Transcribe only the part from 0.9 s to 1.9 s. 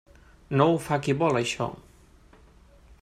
qui vol això.